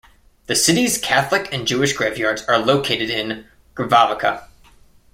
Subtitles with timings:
[0.47, 4.47] The city's Catholic and Jewish graveyards are located in Grbavica.